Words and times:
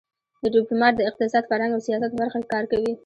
ډيپلومات 0.53 0.93
د 0.95 1.01
اقتصاد، 1.09 1.43
فرهنګ 1.49 1.71
او 1.73 1.83
سیاست 1.87 2.09
په 2.11 2.19
برخه 2.21 2.37
کې 2.41 2.51
کار 2.53 2.63
کوي. 2.71 2.91